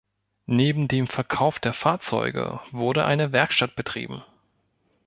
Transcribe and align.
Neben 0.47 0.87
dem 0.87 1.05
Verkauf 1.05 1.59
der 1.59 1.73
Fahrzeuge 1.73 2.59
wurde 2.71 3.05
eine 3.05 3.33
Werkstatt 3.33 3.75
betrieben. 3.75 4.23